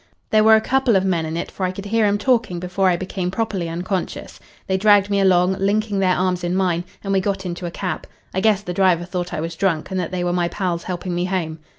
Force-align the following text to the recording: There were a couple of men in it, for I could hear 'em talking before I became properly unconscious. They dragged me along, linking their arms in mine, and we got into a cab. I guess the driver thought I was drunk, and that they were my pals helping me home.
There 0.31 0.43
were 0.43 0.55
a 0.55 0.61
couple 0.61 0.95
of 0.95 1.05
men 1.05 1.27
in 1.27 1.37
it, 1.37 1.51
for 1.51 1.63
I 1.63 1.71
could 1.71 1.85
hear 1.85 2.05
'em 2.07 2.17
talking 2.17 2.59
before 2.59 2.89
I 2.89 2.97
became 2.97 3.29
properly 3.29 3.69
unconscious. 3.69 4.39
They 4.65 4.75
dragged 4.75 5.11
me 5.11 5.19
along, 5.19 5.57
linking 5.59 5.99
their 5.99 6.15
arms 6.15 6.43
in 6.43 6.55
mine, 6.55 6.85
and 7.03 7.13
we 7.13 7.19
got 7.21 7.45
into 7.45 7.67
a 7.67 7.69
cab. 7.69 8.07
I 8.33 8.41
guess 8.41 8.63
the 8.63 8.73
driver 8.73 9.05
thought 9.05 9.31
I 9.31 9.41
was 9.41 9.55
drunk, 9.55 9.91
and 9.91 9.99
that 9.99 10.09
they 10.09 10.23
were 10.23 10.33
my 10.33 10.47
pals 10.47 10.85
helping 10.85 11.13
me 11.13 11.25
home. 11.25 11.59